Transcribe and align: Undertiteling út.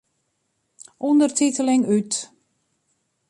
Undertiteling 0.99 1.85
út. 1.95 2.11